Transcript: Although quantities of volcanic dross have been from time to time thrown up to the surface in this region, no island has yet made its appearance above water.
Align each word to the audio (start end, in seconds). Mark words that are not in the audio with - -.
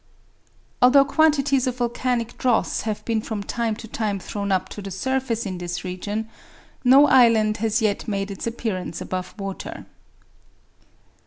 Although 0.81 1.05
quantities 1.05 1.67
of 1.67 1.77
volcanic 1.77 2.35
dross 2.39 2.81
have 2.89 3.05
been 3.05 3.21
from 3.21 3.43
time 3.43 3.75
to 3.75 3.87
time 3.87 4.17
thrown 4.17 4.51
up 4.51 4.67
to 4.69 4.81
the 4.81 4.89
surface 4.89 5.45
in 5.45 5.59
this 5.59 5.83
region, 5.83 6.27
no 6.83 7.05
island 7.05 7.57
has 7.57 7.83
yet 7.83 8.07
made 8.07 8.31
its 8.31 8.47
appearance 8.47 8.99
above 8.99 9.35
water. 9.37 9.85